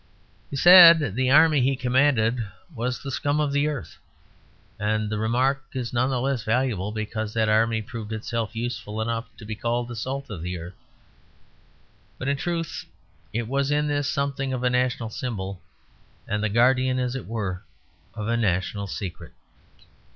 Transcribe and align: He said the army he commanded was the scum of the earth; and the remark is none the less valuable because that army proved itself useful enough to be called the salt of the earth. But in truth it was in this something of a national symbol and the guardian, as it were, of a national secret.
He 0.49 0.55
said 0.55 1.13
the 1.13 1.29
army 1.29 1.61
he 1.61 1.75
commanded 1.75 2.39
was 2.73 3.03
the 3.03 3.11
scum 3.11 3.39
of 3.39 3.51
the 3.51 3.67
earth; 3.67 3.97
and 4.79 5.11
the 5.11 5.19
remark 5.19 5.63
is 5.73 5.93
none 5.93 6.09
the 6.09 6.19
less 6.19 6.41
valuable 6.43 6.91
because 6.91 7.35
that 7.35 7.47
army 7.47 7.83
proved 7.83 8.11
itself 8.11 8.55
useful 8.55 8.99
enough 8.99 9.25
to 9.37 9.45
be 9.45 9.53
called 9.53 9.87
the 9.87 9.95
salt 9.95 10.31
of 10.31 10.41
the 10.41 10.57
earth. 10.57 10.73
But 12.17 12.29
in 12.29 12.37
truth 12.37 12.85
it 13.31 13.47
was 13.47 13.69
in 13.69 13.87
this 13.87 14.09
something 14.09 14.53
of 14.53 14.63
a 14.63 14.71
national 14.71 15.11
symbol 15.11 15.61
and 16.27 16.43
the 16.43 16.49
guardian, 16.49 16.97
as 16.97 17.15
it 17.15 17.27
were, 17.27 17.61
of 18.15 18.27
a 18.27 18.35
national 18.35 18.87
secret. 18.87 19.33